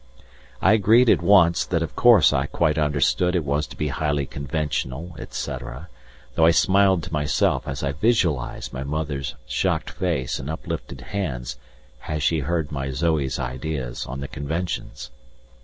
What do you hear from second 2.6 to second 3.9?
understood it was to be